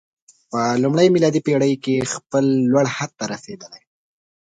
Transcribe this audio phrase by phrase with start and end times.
[0.49, 3.81] په لومړۍ میلادي پېړۍ کې خپل لوړ حد ته رسېدلی.